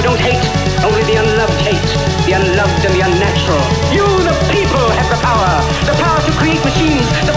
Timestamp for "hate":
0.20-0.40, 1.60-1.90